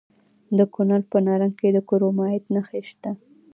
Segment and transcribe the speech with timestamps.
[0.57, 3.11] د کونړ په نرنګ کې د کرومایټ نښې شته.